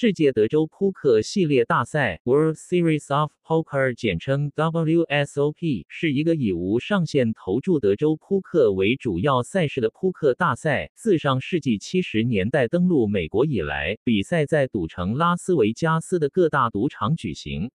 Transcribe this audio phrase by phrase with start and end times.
[0.00, 10.92] 世界德州扑克系列大赛 （World Series of Poker） 简称 WSOP，是一个以无上限投注德州扑克为主要赛事的扑克大赛。
[10.94, 17.72] 自上世纪七十年代登陆美国以来，比赛在赌城拉斯维加斯的各大赌场举行。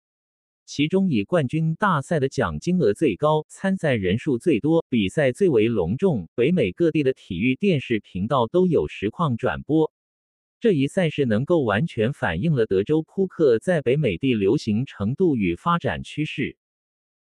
[0.66, 9.90] 其中以冠军大赛的奖金额最高、参赛人数最多、比赛最为隆重，北美各地的体育电视频道都有实况转播。
[10.60, 16.58] 这一赛事能够完全反映了德州扑克在北美地流行程度与发展趋势。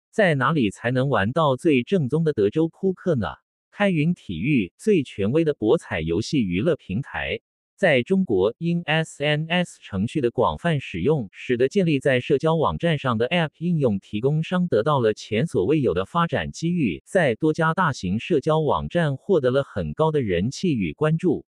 [0.09, 3.27] 在哪里才能玩到最正宗的德州扑克呢？
[3.71, 7.41] 开云体育，最权威的博彩游戏娱乐平台。
[7.75, 21.45] 在中国，因 SNS 程序的广泛使用，使得建立在社交网站上的 App 应用提供商得到了前所未有的发展机遇，在多家大型社交网站获得了很高的人气与关注。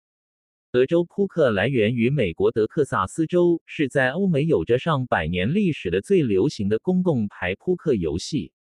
[0.72, 8.55] 德州扑克来源于美国德克萨斯州，是在欧美有着上百年历史的最流行的公共牌扑克游戏。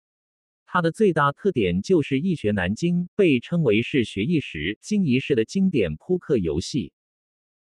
[0.66, 6.92] 它的最大特点就是易学难精，被称为是学一时精一世的经典扑克游戏。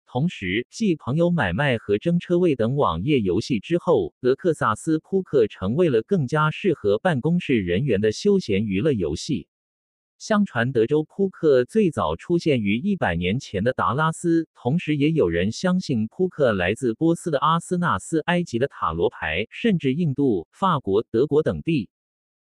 [0.06, 9.48] 同时，继朋友买卖和争车位等网页游戏之后，德克萨斯扑克成为了更加适合办公室人员的休闲娱乐游戏。
[10.26, 21.90] 相传德州扑克最早出现于一百年前的达拉斯，同时也有人相信扑克来自波斯的阿斯纳斯、埃及的塔罗牌，甚至印度、法国、德国等地。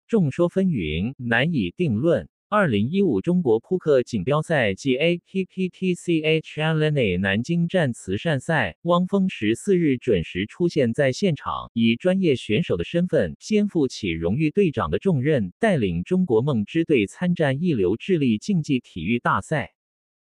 [0.06, 2.30] 众说纷纭，难以定论。
[2.50, 19.74] 二零一五中国扑克锦标赛暨 A P P T C H L N E 南京站慈善赛，汪峰十四日准时出现在现场，以专业选手的身份，肩负起荣誉队长的重任，带领中国梦之队参战一流智力竞技体育大赛。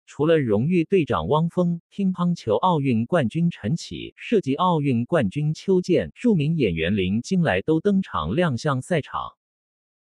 [0.07, 9.38] 除了荣誉队长汪峰，乒乓球奥运冠军陈启，射击奥运冠军邱健，著名演员林金来都登场亮相赛场。